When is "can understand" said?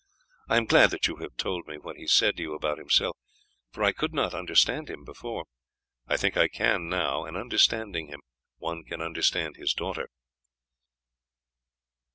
8.83-9.57